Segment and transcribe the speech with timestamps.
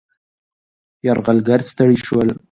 [1.07, 2.29] یرغلګر ستړي شول.